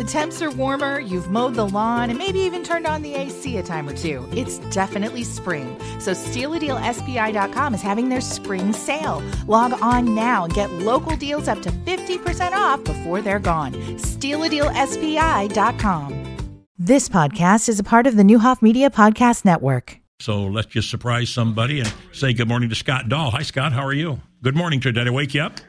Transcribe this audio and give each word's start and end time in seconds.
The 0.00 0.06
temps 0.06 0.40
are 0.40 0.50
warmer, 0.50 0.98
you've 0.98 1.30
mowed 1.30 1.56
the 1.56 1.66
lawn, 1.66 2.08
and 2.08 2.18
maybe 2.18 2.38
even 2.38 2.64
turned 2.64 2.86
on 2.86 3.02
the 3.02 3.12
AC 3.12 3.58
a 3.58 3.62
time 3.62 3.86
or 3.86 3.92
two. 3.92 4.26
It's 4.32 4.56
definitely 4.72 5.24
spring. 5.24 5.78
So 5.98 6.12
StealADealSPI.com 6.12 7.74
is 7.74 7.82
having 7.82 8.08
their 8.08 8.22
spring 8.22 8.72
sale. 8.72 9.22
Log 9.46 9.74
on 9.82 10.14
now 10.14 10.44
and 10.44 10.54
get 10.54 10.72
local 10.72 11.16
deals 11.16 11.48
up 11.48 11.60
to 11.60 11.70
50% 11.70 12.52
off 12.52 12.82
before 12.82 13.20
they're 13.20 13.38
gone. 13.38 13.74
StealADealSPI.com. 13.74 16.64
This 16.78 17.10
podcast 17.10 17.68
is 17.68 17.78
a 17.78 17.84
part 17.84 18.06
of 18.06 18.16
the 18.16 18.22
Neuhoff 18.22 18.62
Media 18.62 18.88
Podcast 18.88 19.44
Network. 19.44 19.98
So 20.18 20.46
let's 20.46 20.68
just 20.68 20.88
surprise 20.88 21.28
somebody 21.28 21.80
and 21.80 21.92
say 22.12 22.32
good 22.32 22.48
morning 22.48 22.70
to 22.70 22.74
Scott 22.74 23.10
Dahl. 23.10 23.32
Hi, 23.32 23.42
Scott. 23.42 23.74
How 23.74 23.84
are 23.84 23.92
you? 23.92 24.18
Good 24.42 24.56
morning. 24.56 24.80
Did 24.80 24.96
I 24.96 25.10
wake 25.10 25.34
you 25.34 25.42
up? 25.42 25.60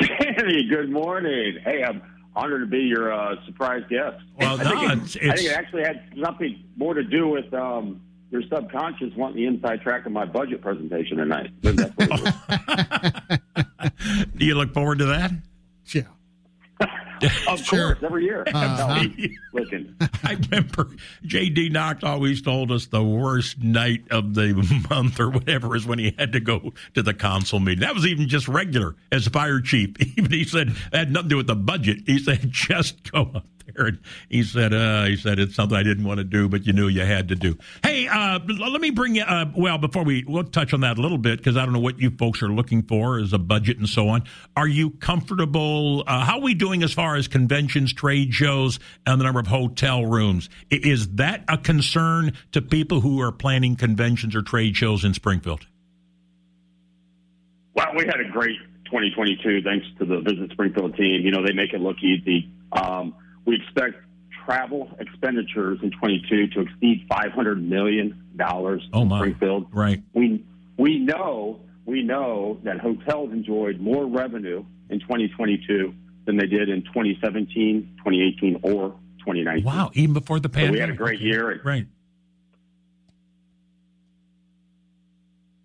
Sandy, 0.00 0.66
good 0.66 0.90
morning. 0.90 1.58
Hey, 1.62 1.84
I'm 1.84 2.00
honored 2.36 2.60
to 2.60 2.66
be 2.66 2.82
your 2.82 3.12
uh, 3.12 3.34
surprise 3.46 3.82
guest. 3.88 4.22
Well, 4.38 4.60
I 4.60 4.62
no, 4.62 4.70
think, 4.70 5.02
it's, 5.02 5.16
it, 5.16 5.30
I 5.30 5.36
think 5.36 5.48
it 5.48 5.56
actually 5.56 5.82
had 5.82 6.04
something 6.22 6.62
more 6.76 6.94
to 6.94 7.02
do 7.02 7.26
with 7.28 7.52
um, 7.54 8.02
your 8.30 8.42
subconscious 8.42 9.14
wanting 9.16 9.36
the 9.36 9.46
inside 9.46 9.80
track 9.80 10.04
of 10.06 10.12
my 10.12 10.26
budget 10.26 10.60
presentation 10.60 11.16
tonight. 11.16 11.50
Maybe 11.62 11.78
that's 11.78 11.96
what 11.96 12.10
it 12.10 13.38
was. 13.80 14.28
do 14.36 14.44
you 14.44 14.54
look 14.54 14.74
forward 14.74 14.98
to 14.98 15.06
that? 15.06 15.32
Yeah. 15.86 16.02
Of 17.48 17.58
Sure. 17.64 17.94
course, 17.94 17.98
every 18.02 18.24
year. 18.24 18.44
Uh-huh. 18.46 19.02
No, 19.02 19.12
listen, 19.52 19.96
I 20.24 20.32
remember 20.50 20.90
J.D. 21.24 21.68
Knox 21.70 22.04
always 22.04 22.42
told 22.42 22.70
us 22.72 22.86
the 22.86 23.02
worst 23.02 23.58
night 23.62 24.04
of 24.10 24.34
the 24.34 24.54
month 24.90 25.18
or 25.20 25.30
whatever 25.30 25.74
is 25.76 25.86
when 25.86 25.98
he 25.98 26.14
had 26.18 26.32
to 26.32 26.40
go 26.40 26.72
to 26.94 27.02
the 27.02 27.14
council 27.14 27.60
meeting. 27.60 27.80
That 27.80 27.94
was 27.94 28.06
even 28.06 28.28
just 28.28 28.48
regular 28.48 28.94
as 29.12 29.26
fire 29.28 29.60
chief. 29.60 29.90
Even 30.18 30.30
he 30.30 30.44
said 30.44 30.68
that 30.92 30.98
had 30.98 31.12
nothing 31.12 31.28
to 31.28 31.32
do 31.34 31.36
with 31.38 31.46
the 31.46 31.56
budget. 31.56 31.98
He 32.06 32.18
said 32.18 32.50
just 32.50 33.10
go 33.10 33.30
up 33.34 33.46
And 33.74 33.98
he 34.28 34.42
said, 34.42 34.72
uh, 34.72 35.04
he 35.04 35.16
said 35.16 35.38
it's 35.38 35.54
something 35.54 35.76
I 35.76 35.82
didn't 35.82 36.04
want 36.04 36.18
to 36.18 36.24
do, 36.24 36.48
but 36.48 36.66
you 36.66 36.72
knew 36.72 36.88
you 36.88 37.04
had 37.04 37.28
to 37.28 37.34
do. 37.34 37.58
Hey, 37.82 38.06
uh, 38.08 38.38
let 38.46 38.80
me 38.80 38.90
bring 38.90 39.14
you. 39.16 39.22
Uh, 39.22 39.46
well, 39.56 39.78
before 39.78 40.04
we 40.04 40.24
we'll 40.26 40.44
touch 40.44 40.72
on 40.72 40.80
that 40.80 40.98
a 40.98 41.00
little 41.00 41.18
bit 41.18 41.38
because 41.38 41.56
I 41.56 41.64
don't 41.64 41.72
know 41.72 41.80
what 41.80 41.98
you 41.98 42.10
folks 42.10 42.42
are 42.42 42.48
looking 42.48 42.82
for 42.82 43.18
as 43.18 43.32
a 43.32 43.38
budget 43.38 43.78
and 43.78 43.88
so 43.88 44.08
on. 44.08 44.24
Are 44.56 44.68
you 44.68 44.90
comfortable? 44.90 46.04
Uh, 46.06 46.24
how 46.24 46.38
are 46.38 46.42
we 46.42 46.54
doing 46.54 46.82
as 46.82 46.92
far 46.92 47.16
as 47.16 47.28
conventions, 47.28 47.92
trade 47.92 48.32
shows, 48.32 48.78
and 49.06 49.20
the 49.20 49.24
number 49.24 49.40
of 49.40 49.46
hotel 49.46 50.04
rooms? 50.04 50.48
Is 50.70 51.08
that 51.16 51.44
a 51.48 51.58
concern 51.58 52.32
to 52.52 52.62
people 52.62 53.00
who 53.00 53.20
are 53.20 53.32
planning 53.32 53.76
conventions 53.76 54.34
or 54.34 54.42
trade 54.42 54.76
shows 54.76 55.04
in 55.04 55.14
Springfield? 55.14 55.66
Well, 57.74 57.88
we 57.94 58.06
had 58.06 58.20
a 58.20 58.30
great 58.30 58.58
2022 58.86 59.62
thanks 59.62 59.86
to 59.98 60.06
the 60.06 60.20
Visit 60.20 60.50
Springfield 60.52 60.96
team. 60.96 61.20
You 61.22 61.30
know, 61.30 61.44
they 61.44 61.52
make 61.52 61.72
it 61.72 61.80
look 61.80 61.96
easy. 62.02 62.50
Um, 62.72 63.14
we 63.46 63.54
expect 63.56 63.94
travel 64.44 64.90
expenditures 65.00 65.78
in 65.82 65.90
22 65.92 66.48
to 66.48 66.60
exceed 66.60 67.06
500 67.08 67.62
million 67.68 68.22
dollars 68.36 68.86
Oh 68.92 69.02
in 69.02 69.08
my! 69.08 69.18
Springfield. 69.20 69.66
Right. 69.72 70.02
We 70.12 70.44
we 70.76 70.98
know 70.98 71.60
we 71.86 72.02
know 72.02 72.58
that 72.64 72.78
hotels 72.80 73.32
enjoyed 73.32 73.80
more 73.80 74.06
revenue 74.06 74.64
in 74.90 75.00
2022 75.00 75.94
than 76.26 76.36
they 76.36 76.46
did 76.46 76.68
in 76.68 76.82
2017, 76.82 77.94
2018, 77.98 78.60
or 78.62 78.90
2019. 79.20 79.64
Wow! 79.64 79.90
Even 79.94 80.12
before 80.12 80.38
the 80.40 80.48
So 80.48 80.52
pandemic. 80.54 80.72
we 80.74 80.80
had 80.80 80.90
a 80.90 80.94
great 80.94 81.20
year. 81.20 81.60
Right. 81.64 81.86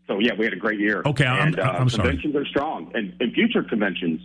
So 0.08 0.20
yeah, 0.20 0.34
we 0.38 0.46
had 0.46 0.54
a 0.54 0.58
great 0.58 0.80
year. 0.80 1.02
Okay, 1.06 1.26
I'm- 1.26 1.56
uh, 1.58 1.62
I'm 1.62 1.90
sorry. 1.90 2.10
Conventions 2.10 2.36
are 2.36 2.46
strong, 2.46 2.92
and, 2.96 3.14
and 3.20 3.34
future 3.34 3.64
conventions 3.64 4.22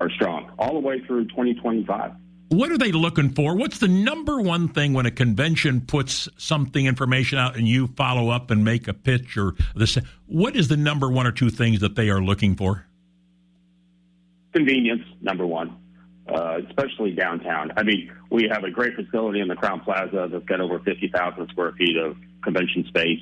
are 0.00 0.10
strong 0.10 0.50
all 0.58 0.74
the 0.74 0.80
way 0.86 1.00
through 1.06 1.26
2025. 1.26 2.12
What 2.48 2.70
are 2.70 2.78
they 2.78 2.92
looking 2.92 3.30
for? 3.30 3.56
What's 3.56 3.78
the 3.78 3.88
number 3.88 4.40
one 4.40 4.68
thing 4.68 4.92
when 4.92 5.04
a 5.04 5.10
convention 5.10 5.80
puts 5.80 6.28
something 6.36 6.86
information 6.86 7.38
out 7.38 7.56
and 7.56 7.66
you 7.66 7.88
follow 7.88 8.30
up 8.30 8.52
and 8.52 8.64
make 8.64 8.86
a 8.86 8.94
pitch 8.94 9.36
or 9.36 9.54
this? 9.74 9.98
What 10.26 10.54
is 10.54 10.68
the 10.68 10.76
number 10.76 11.10
one 11.10 11.26
or 11.26 11.32
two 11.32 11.50
things 11.50 11.80
that 11.80 11.96
they 11.96 12.08
are 12.08 12.20
looking 12.20 12.54
for? 12.54 12.86
Convenience, 14.52 15.02
number 15.20 15.44
one, 15.44 15.76
uh, 16.28 16.60
especially 16.68 17.12
downtown. 17.12 17.72
I 17.76 17.82
mean, 17.82 18.12
we 18.30 18.48
have 18.50 18.62
a 18.62 18.70
great 18.70 18.94
facility 18.94 19.40
in 19.40 19.48
the 19.48 19.56
Crowne 19.56 19.82
Plaza 19.82 20.28
that's 20.30 20.44
got 20.44 20.60
over 20.60 20.78
50,000 20.78 21.48
square 21.48 21.72
feet 21.72 21.96
of 21.96 22.16
convention 22.42 22.84
space. 22.86 23.20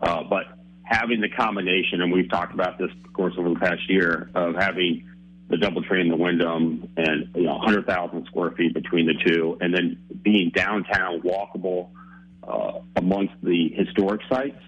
Uh, 0.00 0.22
but 0.24 0.44
having 0.84 1.20
the 1.20 1.28
combination, 1.28 2.00
and 2.00 2.10
we've 2.10 2.30
talked 2.30 2.54
about 2.54 2.78
this, 2.78 2.90
of 3.04 3.12
course, 3.12 3.34
over 3.38 3.50
the 3.50 3.60
past 3.60 3.88
year, 3.90 4.30
of 4.34 4.54
having 4.54 5.08
the 5.48 5.56
DoubleTree 5.56 6.00
and 6.00 6.10
the 6.10 6.16
Wyndham 6.16 6.88
and 6.96 7.28
you 7.34 7.42
know 7.42 7.56
100,000 7.56 8.26
square 8.26 8.50
feet 8.52 8.74
between 8.74 9.06
the 9.06 9.14
two, 9.26 9.58
and 9.60 9.74
then 9.74 9.98
being 10.22 10.50
downtown 10.50 11.20
walkable 11.22 11.90
uh, 12.42 12.80
amongst 12.96 13.34
the 13.42 13.68
historic 13.74 14.20
sites 14.28 14.60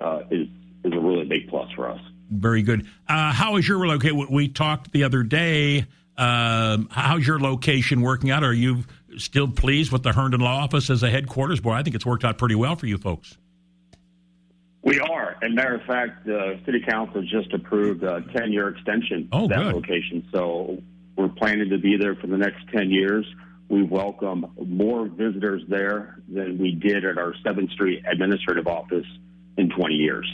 uh, 0.00 0.20
is 0.30 0.48
is 0.84 0.92
a 0.92 1.00
really 1.00 1.24
big 1.24 1.48
plus 1.48 1.70
for 1.72 1.88
us. 1.88 2.00
Very 2.30 2.62
good. 2.62 2.86
Uh, 3.08 3.32
how 3.32 3.56
is 3.56 3.66
your 3.66 3.86
location? 3.86 4.26
We 4.30 4.48
talked 4.48 4.92
the 4.92 5.04
other 5.04 5.22
day. 5.22 5.86
Um, 6.16 6.88
how's 6.90 7.26
your 7.26 7.40
location 7.40 8.00
working 8.00 8.30
out? 8.30 8.44
Are 8.44 8.52
you 8.52 8.84
still 9.16 9.48
pleased 9.48 9.92
with 9.92 10.02
the 10.02 10.12
Herndon 10.12 10.40
Law 10.40 10.62
Office 10.62 10.90
as 10.90 11.02
a 11.02 11.10
headquarters? 11.10 11.60
Boy, 11.60 11.72
I 11.72 11.82
think 11.82 11.96
it's 11.96 12.06
worked 12.06 12.24
out 12.24 12.38
pretty 12.38 12.54
well 12.54 12.76
for 12.76 12.86
you 12.86 12.98
folks. 12.98 13.36
We 14.84 15.00
are. 15.00 15.36
And 15.40 15.54
matter 15.54 15.74
of 15.76 15.82
fact, 15.82 16.26
the 16.26 16.60
city 16.66 16.80
council 16.86 17.22
just 17.22 17.52
approved 17.54 18.02
a 18.02 18.22
10 18.36 18.52
year 18.52 18.68
extension 18.68 19.28
Oh, 19.32 19.44
of 19.44 19.50
that 19.50 19.58
good. 19.64 19.74
location. 19.74 20.26
So 20.32 20.82
we're 21.16 21.28
planning 21.28 21.70
to 21.70 21.78
be 21.78 21.96
there 21.96 22.14
for 22.16 22.26
the 22.26 22.36
next 22.36 22.68
10 22.74 22.90
years. 22.90 23.26
We 23.70 23.82
welcome 23.82 24.46
more 24.62 25.06
visitors 25.08 25.62
there 25.68 26.16
than 26.28 26.58
we 26.58 26.72
did 26.72 27.04
at 27.06 27.16
our 27.16 27.32
7th 27.44 27.70
Street 27.72 28.04
administrative 28.10 28.66
office 28.66 29.06
in 29.56 29.70
20 29.70 29.94
years. 29.94 30.26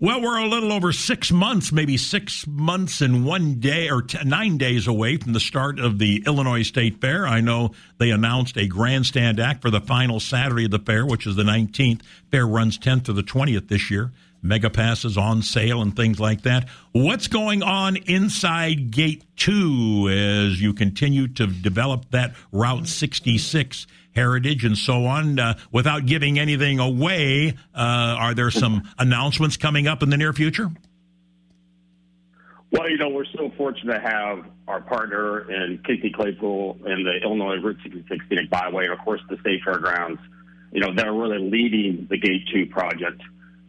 Well, 0.00 0.20
we're 0.20 0.38
a 0.38 0.48
little 0.48 0.72
over 0.72 0.92
six 0.92 1.30
months, 1.30 1.70
maybe 1.70 1.96
six 1.96 2.46
months 2.48 3.00
and 3.00 3.24
one 3.24 3.60
day 3.60 3.88
or 3.88 4.02
t- 4.02 4.18
nine 4.24 4.58
days 4.58 4.88
away 4.88 5.18
from 5.18 5.34
the 5.34 5.40
start 5.40 5.78
of 5.78 5.98
the 5.98 6.24
Illinois 6.26 6.62
State 6.62 7.00
Fair. 7.00 7.26
I 7.28 7.40
know 7.40 7.70
they 7.98 8.10
announced 8.10 8.56
a 8.56 8.66
grandstand 8.66 9.38
act 9.38 9.62
for 9.62 9.70
the 9.70 9.80
final 9.80 10.18
Saturday 10.18 10.64
of 10.64 10.72
the 10.72 10.80
fair, 10.80 11.06
which 11.06 11.28
is 11.28 11.36
the 11.36 11.44
19th. 11.44 12.00
Fair 12.32 12.44
runs 12.46 12.76
10th 12.76 13.04
to 13.04 13.12
the 13.12 13.22
20th 13.22 13.68
this 13.68 13.88
year. 13.88 14.10
Mega 14.44 14.68
passes 14.68 15.16
on 15.16 15.40
sale 15.40 15.80
and 15.80 15.96
things 15.96 16.20
like 16.20 16.42
that. 16.42 16.68
What's 16.92 17.28
going 17.28 17.62
on 17.62 17.96
inside 17.96 18.90
Gate 18.90 19.24
2 19.36 20.10
as 20.10 20.60
you 20.60 20.74
continue 20.74 21.28
to 21.28 21.46
develop 21.46 22.10
that 22.10 22.34
Route 22.52 22.86
66 22.86 23.86
heritage 24.14 24.66
and 24.66 24.76
so 24.76 25.06
on? 25.06 25.38
Uh, 25.38 25.58
without 25.72 26.04
giving 26.04 26.38
anything 26.38 26.78
away, 26.78 27.54
uh, 27.74 27.78
are 28.18 28.34
there 28.34 28.50
some 28.50 28.86
announcements 28.98 29.56
coming 29.56 29.88
up 29.88 30.02
in 30.02 30.10
the 30.10 30.18
near 30.18 30.34
future? 30.34 30.70
Well, 32.70 32.90
you 32.90 32.98
know, 32.98 33.08
we're 33.08 33.24
so 33.24 33.50
fortunate 33.56 33.94
to 33.94 34.00
have 34.00 34.44
our 34.68 34.82
partner 34.82 35.50
in 35.50 35.78
Casey 35.86 36.10
Claypool 36.10 36.80
and 36.84 37.06
the 37.06 37.20
Illinois 37.22 37.56
Route 37.62 37.78
66 37.82 38.26
Scenic 38.28 38.50
Byway, 38.50 38.84
and 38.84 38.92
of 38.92 38.98
course 38.98 39.22
the 39.30 39.38
State 39.38 39.60
Fairgrounds. 39.64 40.20
You 40.72 40.80
know, 40.80 40.92
they're 40.94 41.14
really 41.14 41.38
leading 41.38 42.08
the 42.10 42.18
Gate 42.18 42.46
2 42.52 42.66
project. 42.66 43.22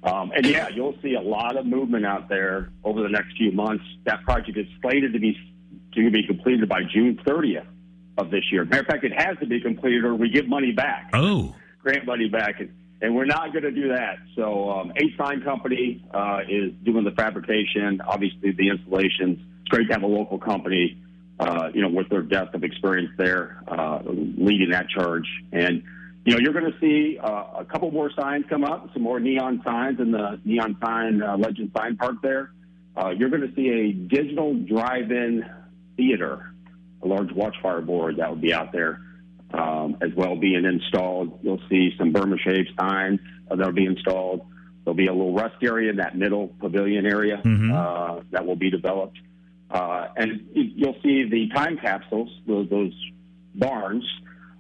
Um, 0.06 0.32
and 0.36 0.46
yeah, 0.46 0.70
you'll 0.70 0.96
see 1.02 1.16
a 1.16 1.22
lot 1.22 1.58
of 1.58 1.66
movement 1.66 2.06
out 2.06 2.30
there 2.30 2.70
over 2.84 3.02
the 3.02 3.10
next 3.10 3.36
few 3.38 3.52
months. 3.52 3.84
That 4.06 4.22
project 4.24 4.56
is 4.58 4.68
slated 4.82 5.14
to 5.14 5.20
be 5.20 5.36
to 5.96 6.12
be 6.12 6.24
completed 6.28 6.70
by 6.70 6.82
June 6.84 7.20
30th 7.26 7.66
of 8.18 8.30
this 8.30 8.44
year. 8.52 8.66
Matter 8.66 8.82
of 8.82 8.88
fact, 8.88 9.04
it 9.04 9.14
has 9.14 9.38
to 9.40 9.48
be 9.48 9.60
completed, 9.60 10.04
or 10.06 10.14
we 10.14 10.30
give 10.30 10.48
money 10.48 10.72
back 10.72 11.10
Oh, 11.14 11.56
grant 11.82 12.06
money 12.06 12.28
back, 12.30 12.60
and, 12.60 12.70
and 13.02 13.16
we're 13.16 13.26
not 13.26 13.52
going 13.52 13.64
to 13.64 13.72
do 13.72 13.90
that. 13.90 14.18
So, 14.36 14.70
um, 14.70 14.94
A 14.96 15.16
Sign 15.18 15.42
Company 15.42 16.04
uh, 16.14 16.40
is 16.48 16.72
doing 16.84 17.04
the 17.04 17.12
fabrication, 17.12 18.02
obviously 18.06 18.52
the 18.52 18.70
installations. 18.70 19.40
It's 19.62 19.70
great 19.70 19.88
to 19.88 19.94
have 19.94 20.04
a 20.04 20.08
local 20.08 20.38
company, 20.38 21.02
uh, 21.40 21.70
you 21.74 21.82
know, 21.82 21.90
with 21.90 22.10
their 22.10 22.22
depth 22.22 22.54
of 22.54 22.64
experience 22.64 23.12
there, 23.18 23.64
uh, 23.68 24.00
leading 24.06 24.70
that 24.72 24.90
charge. 24.90 25.28
And 25.52 25.84
you 26.26 26.34
know, 26.34 26.40
you're 26.40 26.54
going 26.54 26.72
to 26.72 26.80
see 26.80 27.18
uh, 27.20 27.60
a 27.60 27.66
couple 27.66 27.92
more 27.92 28.12
signs 28.20 28.46
come 28.50 28.64
up, 28.64 28.90
some 28.94 29.04
more 29.04 29.20
neon 29.20 29.62
signs 29.64 30.00
in 30.00 30.12
the 30.12 30.40
neon 30.44 30.76
sign 30.84 31.22
uh, 31.22 31.38
legend 31.38 31.72
sign 31.78 31.96
park 31.98 32.16
there. 32.24 32.52
Uh, 32.98 33.10
you're 33.10 33.30
going 33.30 33.48
to 33.48 33.54
see 33.56 33.70
a 33.70 33.92
digital 33.94 34.54
drive-in 34.56 35.46
theater, 35.98 36.52
a 37.04 37.08
large 37.08 37.30
watchfire 37.30 37.86
board 37.86 38.18
that 38.18 38.30
will 38.30 38.38
be 38.38 38.54
out 38.54 38.72
there 38.72 39.02
um, 39.54 39.98
as 40.02 40.10
well 40.16 40.36
being 40.36 40.66
installed. 40.66 41.40
You'll 41.44 41.62
see 41.70 41.92
some 41.98 42.12
Burma 42.12 42.38
shave 42.38 42.66
signs 42.80 43.20
uh, 43.52 43.56
that'll 43.56 43.74
be 43.74 43.86
installed. 43.86 44.42
There'll 44.84 44.96
be 44.96 45.08
a 45.08 45.14
little 45.14 45.34
rest 45.34 45.56
area 45.62 45.90
in 45.92 45.98
that 45.98 46.18
middle 46.18 46.48
pavilion 46.60 47.06
area 47.06 47.42
Mhm. 47.44 47.72
uh, 47.74 48.22
that 48.32 48.46
will 48.46 48.56
be 48.56 48.70
developed. 48.72 49.18
Uh, 49.70 50.08
and 50.16 50.48
you- 50.54 50.72
you'll 50.76 50.98
see 51.04 51.24
the 51.30 51.50
time 51.50 51.78
capsules, 51.78 52.30
those, 52.48 52.70
those 52.70 52.94
barns. 53.56 54.04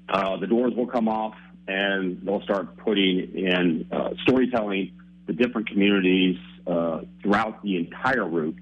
Uh, 0.10 0.38
the 0.38 0.48
doors 0.48 0.74
will 0.76 0.88
come 0.88 1.08
off, 1.08 1.36
and 1.68 2.22
they'll 2.24 2.42
start 2.42 2.78
putting 2.78 3.34
in 3.36 3.88
uh, 3.92 4.12
storytelling 4.24 4.92
the 5.28 5.34
different 5.34 5.70
communities 5.70 6.38
uh, 6.68 7.02
throughout 7.22 7.64
the 7.64 7.78
entire 7.78 8.28
route, 8.28 8.58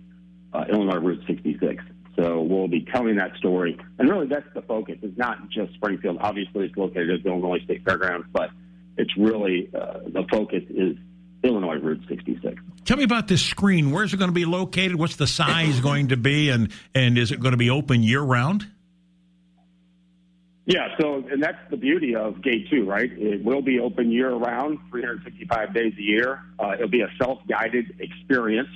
uh, 0.54 0.66
Illinois 0.70 0.98
Route 0.98 1.24
66. 1.28 1.84
So 2.16 2.42
we'll 2.42 2.68
be 2.68 2.86
telling 2.94 3.16
that 3.16 3.36
story, 3.38 3.78
and 3.98 4.10
really 4.10 4.28
that's 4.28 4.46
the 4.54 4.62
focus. 4.62 4.98
It's 5.02 5.18
not 5.18 5.50
just 5.50 5.74
Springfield. 5.74 6.18
Obviously, 6.22 6.66
it's 6.66 6.78
located 6.78 7.10
at 7.10 7.24
the 7.24 7.30
Illinois 7.30 7.60
State 7.64 7.84
Fairgrounds, 7.84 8.28
but 8.32 8.52
it's 8.98 9.18
really 9.18 9.70
uh, 9.74 10.00
the 10.06 10.24
focus 10.30 10.64
is 10.70 10.96
Illinois 11.44 11.80
Route 11.80 12.04
66. 12.08 12.62
Tell 12.86 12.98
me 12.98 13.04
about 13.04 13.28
this 13.28 13.42
screen. 13.42 13.92
Where's 13.92 14.14
it 14.14 14.18
going 14.18 14.30
to 14.30 14.34
be 14.34 14.46
located? 14.46 14.96
What's 14.96 15.16
the 15.16 15.26
size 15.26 15.80
going 15.80 16.10
to 16.10 16.18
be, 16.18 16.50
and 16.50 16.72
and 16.94 17.18
is 17.18 17.32
it 17.32 17.40
going 17.40 17.54
to 17.54 17.58
be 17.58 17.72
open 17.72 18.04
year 18.04 18.22
round? 18.22 18.68
Yeah, 20.66 20.96
so 21.00 21.24
and 21.30 21.44
that's 21.44 21.58
the 21.70 21.78
beauty 21.78 22.16
of 22.16 22.42
Gate 22.42 22.70
Two, 22.70 22.86
right? 22.86 23.12
It 23.12 23.44
will 23.44 23.62
be 23.62 23.80
open 23.80 24.12
year 24.12 24.32
round, 24.32 24.80
365 24.92 25.74
days 25.74 25.94
a 25.98 26.02
year. 26.02 26.42
Uh, 26.58 26.74
it'll 26.76 26.88
be 26.88 27.02
a 27.02 27.10
self-guided 27.22 28.00
experience, 28.00 28.70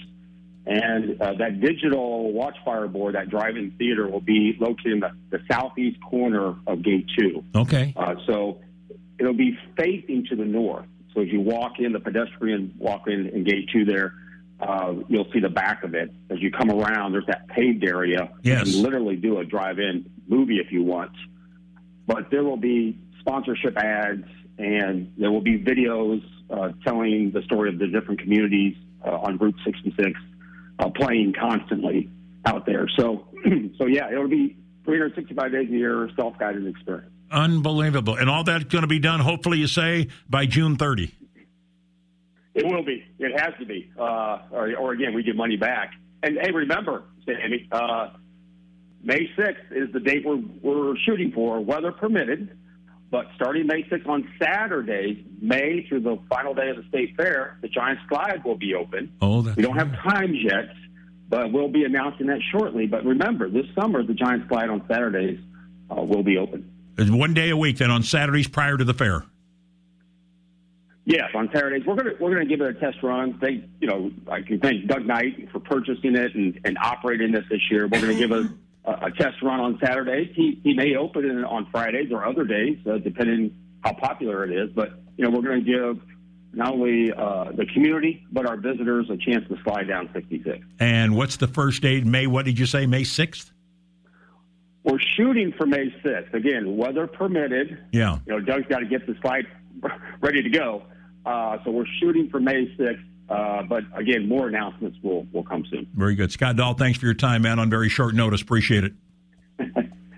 and 0.65 1.21
uh, 1.21 1.33
that 1.35 1.61
digital 1.61 2.33
watchfire 2.33 2.91
board, 2.91 3.15
that 3.15 3.29
drive-in 3.29 3.71
theater, 3.77 4.05
will 4.07 4.19
be 4.19 4.57
located 4.59 4.93
in 4.93 4.99
the, 4.99 5.11
the 5.29 5.39
southeast 5.49 5.97
corner 6.01 6.55
of 6.67 6.83
Gate 6.83 7.07
Two. 7.17 7.45
Okay. 7.55 7.93
Uh, 7.95 8.15
so 8.25 8.59
it'll 9.17 9.33
be 9.33 9.57
facing 9.77 10.25
to 10.29 10.35
the 10.35 10.45
north. 10.45 10.87
So 11.13 11.21
as 11.21 11.29
you 11.29 11.39
walk 11.39 11.79
in, 11.79 11.93
the 11.93 12.01
pedestrian 12.01 12.75
walk 12.77 13.07
in, 13.07 13.27
in 13.29 13.45
Gate 13.45 13.69
Two 13.71 13.85
there. 13.85 14.13
Uh, 14.59 14.95
you'll 15.07 15.31
see 15.31 15.39
the 15.39 15.49
back 15.49 15.83
of 15.83 15.93
it. 15.93 16.11
As 16.31 16.41
you 16.41 16.51
come 16.51 16.71
around, 16.71 17.11
there's 17.13 17.27
that 17.27 17.47
paved 17.47 17.83
area. 17.83 18.31
Yes. 18.41 18.65
You 18.65 18.73
can 18.73 18.83
literally 18.83 19.15
do 19.15 19.37
a 19.37 19.45
drive-in 19.45 20.09
movie 20.27 20.57
if 20.57 20.71
you 20.71 20.83
want 20.83 21.11
but 22.07 22.31
there 22.31 22.43
will 22.43 22.57
be 22.57 22.97
sponsorship 23.19 23.77
ads 23.77 24.25
and 24.57 25.13
there 25.17 25.31
will 25.31 25.41
be 25.41 25.59
videos 25.59 26.23
uh, 26.49 26.71
telling 26.83 27.31
the 27.31 27.41
story 27.43 27.69
of 27.69 27.77
the 27.77 27.87
different 27.87 28.21
communities 28.21 28.75
uh, 29.05 29.11
on 29.11 29.37
Route 29.37 29.55
66 29.65 30.11
uh, 30.79 30.89
playing 30.89 31.33
constantly 31.39 32.09
out 32.45 32.65
there. 32.65 32.87
So, 32.97 33.27
so 33.77 33.85
yeah, 33.85 34.11
it'll 34.11 34.27
be 34.27 34.57
365 34.85 35.51
days 35.51 35.69
a 35.69 35.71
year, 35.71 36.09
self-guided 36.15 36.65
experience. 36.65 37.11
Unbelievable, 37.29 38.15
and 38.15 38.29
all 38.29 38.45
that's 38.45 38.63
going 38.65 38.83
to 38.83 38.87
be 38.87 38.99
done. 38.99 39.19
Hopefully, 39.19 39.57
you 39.57 39.67
say 39.67 40.07
by 40.29 40.45
June 40.45 40.77
30. 40.77 41.13
It 42.55 42.65
will 42.65 42.83
be. 42.83 43.03
It 43.19 43.37
has 43.39 43.53
to 43.59 43.65
be. 43.65 43.91
Uh, 43.99 44.39
or, 44.51 44.75
or 44.77 44.91
again, 44.93 45.13
we 45.13 45.23
get 45.23 45.35
money 45.35 45.57
back. 45.57 45.91
And 46.23 46.37
hey, 46.41 46.51
remember, 46.51 47.03
Sammy, 47.25 47.67
uh, 47.71 48.11
May 49.03 49.29
6th 49.37 49.71
is 49.71 49.91
the 49.93 49.99
date 49.99 50.25
we're, 50.25 50.41
we're 50.61 50.95
shooting 51.05 51.31
for, 51.31 51.59
weather 51.59 51.91
permitted. 51.91 52.57
But 53.09 53.27
starting 53.35 53.67
May 53.67 53.83
6th 53.83 54.07
on 54.07 54.27
Saturday, 54.41 55.25
May 55.41 55.85
through 55.87 56.01
the 56.01 56.19
final 56.29 56.53
day 56.53 56.69
of 56.69 56.77
the 56.77 56.83
state 56.89 57.15
fair, 57.15 57.57
the 57.61 57.69
Giant 57.69 57.99
Slide 58.09 58.43
will 58.43 58.57
be 58.57 58.75
open. 58.75 59.13
Oh, 59.21 59.41
that's 59.41 59.55
we 59.55 59.63
don't 59.63 59.77
have 59.77 59.93
times 60.03 60.37
yet, 60.41 60.69
but 61.29 61.53
we'll 61.53 61.69
be 61.69 61.85
announcing 61.85 62.27
that 62.27 62.41
shortly. 62.51 62.85
But 62.85 63.05
remember, 63.05 63.49
this 63.49 63.65
summer, 63.79 64.03
the 64.03 64.13
Giant 64.13 64.49
Slide 64.49 64.69
on 64.69 64.85
Saturdays 64.89 65.39
uh, 65.89 66.01
will 66.01 66.23
be 66.23 66.37
open. 66.37 66.69
It's 66.97 67.09
one 67.09 67.33
day 67.33 67.49
a 67.49 67.55
week, 67.57 67.77
then 67.77 67.91
on 67.91 68.03
Saturdays 68.03 68.49
prior 68.49 68.75
to 68.75 68.83
the 68.83 68.93
fair. 68.93 69.23
Yes, 71.05 71.29
on 71.33 71.49
Saturdays 71.53 71.85
we're 71.85 71.95
gonna 71.95 72.11
we're 72.19 72.33
gonna 72.33 72.45
give 72.45 72.59
it 72.59 72.67
a 72.67 72.73
test 72.73 73.01
run. 73.01 73.39
Thank 73.39 73.63
you 73.79 73.87
know 73.87 74.11
I 74.29 74.41
can 74.41 74.59
thank 74.59 74.87
Doug 74.87 75.05
Knight 75.05 75.49
for 75.53 75.61
purchasing 75.61 76.17
it 76.17 76.35
and, 76.35 76.59
and 76.65 76.77
operating 76.77 77.31
this 77.31 77.45
this 77.49 77.61
year. 77.71 77.87
We're 77.87 78.01
gonna 78.01 78.15
give 78.15 78.33
a, 78.33 78.49
a, 78.87 79.11
test 79.11 79.41
run 79.41 79.59
on 79.59 79.79
Saturdays. 79.83 80.31
He 80.35 80.59
he 80.63 80.73
may 80.73 80.95
open 80.95 81.25
it 81.25 81.43
on 81.43 81.67
Fridays 81.71 82.11
or 82.11 82.25
other 82.25 82.45
days, 82.45 82.77
uh, 82.87 82.97
depending 82.97 83.55
how 83.81 83.93
popular 83.93 84.43
it 84.43 84.51
is. 84.51 84.71
But 84.73 84.91
you 85.17 85.25
know 85.25 85.31
we're 85.31 85.43
gonna 85.47 85.61
give 85.61 85.99
not 86.53 86.73
only 86.73 87.11
uh, 87.11 87.51
the 87.51 87.65
community 87.73 88.25
but 88.31 88.45
our 88.45 88.57
visitors 88.57 89.09
a 89.09 89.17
chance 89.17 89.47
to 89.49 89.57
slide 89.63 89.87
down 89.87 90.09
66. 90.13 90.65
And 90.79 91.15
what's 91.15 91.37
the 91.37 91.47
first 91.47 91.81
date? 91.81 92.05
May? 92.05 92.27
What 92.27 92.45
did 92.45 92.57
you 92.57 92.65
say? 92.65 92.85
May 92.85 93.03
6th? 93.03 93.51
We're 94.83 94.99
shooting 95.17 95.53
for 95.57 95.65
May 95.65 95.93
6th. 96.03 96.33
Again, 96.33 96.77
weather 96.77 97.07
permitted. 97.07 97.77
Yeah. 97.91 98.19
You 98.25 98.33
know, 98.33 98.39
Doug's 98.39 98.67
got 98.67 98.79
to 98.79 98.85
get 98.85 99.05
the 99.05 99.15
slide 99.21 99.45
ready 100.21 100.43
to 100.43 100.49
go. 100.49 100.83
Uh, 101.25 101.57
so 101.65 101.71
we're 101.71 101.85
shooting 101.99 102.29
for 102.29 102.39
May 102.39 102.73
6th. 102.77 103.03
Uh, 103.29 103.63
but 103.63 103.83
again, 103.93 104.27
more 104.27 104.47
announcements 104.47 104.97
will, 105.03 105.27
will 105.33 105.43
come 105.43 105.65
soon. 105.69 105.87
Very 105.93 106.15
good. 106.15 106.31
Scott 106.31 106.55
Dahl, 106.55 106.73
thanks 106.73 106.97
for 106.97 107.05
your 107.05 107.13
time, 107.13 107.41
man, 107.41 107.59
on 107.59 107.69
very 107.69 107.89
short 107.89 108.15
notice. 108.15 108.41
Appreciate 108.41 108.83
it. 108.83 108.93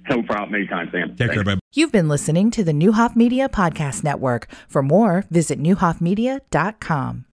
no 0.10 0.22
problem. 0.24 0.56
Anytime, 0.56 0.90
Sam. 0.92 1.10
Take 1.10 1.18
Thanks. 1.18 1.34
care, 1.34 1.44
baby. 1.44 1.60
You've 1.74 1.92
been 1.92 2.10
listening 2.10 2.52
to 2.52 2.64
the 2.64 2.72
Neuhoff 2.72 3.16
Media 3.16 3.50
Podcast 3.50 4.04
Network. 4.04 4.48
For 4.68 4.84
more, 4.84 5.26
visit 5.30 5.62
neuhoffmedia.com. 5.62 7.26